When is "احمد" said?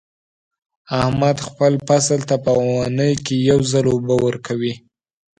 1.01-1.37